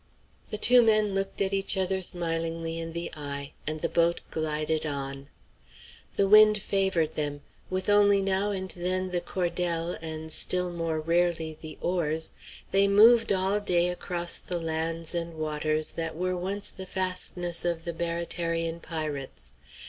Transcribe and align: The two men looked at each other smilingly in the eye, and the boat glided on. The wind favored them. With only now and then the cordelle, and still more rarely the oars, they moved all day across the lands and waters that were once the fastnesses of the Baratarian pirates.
The 0.49 0.57
two 0.57 0.81
men 0.81 1.13
looked 1.13 1.41
at 1.43 1.53
each 1.53 1.77
other 1.77 2.01
smilingly 2.01 2.79
in 2.79 2.93
the 2.93 3.11
eye, 3.15 3.51
and 3.67 3.81
the 3.81 3.87
boat 3.87 4.19
glided 4.31 4.83
on. 4.83 5.29
The 6.15 6.27
wind 6.27 6.57
favored 6.59 7.11
them. 7.11 7.41
With 7.69 7.87
only 7.87 8.19
now 8.19 8.49
and 8.49 8.71
then 8.71 9.11
the 9.11 9.21
cordelle, 9.21 9.99
and 10.01 10.31
still 10.31 10.71
more 10.71 10.99
rarely 10.99 11.55
the 11.61 11.77
oars, 11.81 12.31
they 12.71 12.87
moved 12.87 13.31
all 13.31 13.59
day 13.59 13.89
across 13.89 14.37
the 14.39 14.57
lands 14.59 15.13
and 15.13 15.35
waters 15.35 15.91
that 15.91 16.15
were 16.17 16.35
once 16.35 16.69
the 16.69 16.87
fastnesses 16.87 17.63
of 17.71 17.85
the 17.85 17.93
Baratarian 17.93 18.79
pirates. 18.79 19.53